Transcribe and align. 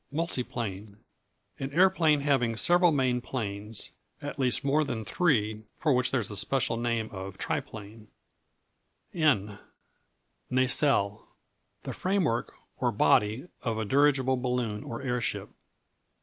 Multiplane 0.11 0.97
An 1.59 1.71
aeroplane 1.73 2.21
having 2.21 2.55
several 2.55 2.91
main 2.91 3.21
planes, 3.21 3.91
at 4.19 4.39
least 4.39 4.63
more 4.63 4.83
than 4.83 5.05
three 5.05 5.61
(for 5.77 5.93
which 5.93 6.09
there 6.09 6.19
is 6.19 6.27
the 6.27 6.35
special 6.35 6.75
name 6.75 7.07
of 7.11 7.37
triplane). 7.37 8.07
N 9.13 9.59
Nacelle 10.49 11.27
The 11.83 11.93
framework, 11.93 12.55
or 12.77 12.91
body, 12.91 13.47
of 13.61 13.77
a 13.77 13.85
dirigible 13.85 14.37
balloon 14.37 14.83
or 14.83 15.03
airship. 15.03 15.49